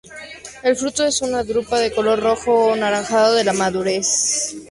El 0.63 0.75
fruto 0.75 1.05
es 1.05 1.21
una 1.21 1.43
drupa 1.43 1.77
de 1.77 1.91
color 1.93 2.19
rojo 2.19 2.51
o 2.69 2.73
anaranjado 2.73 3.37
en 3.37 3.45
la 3.45 3.53
madurez. 3.53 4.57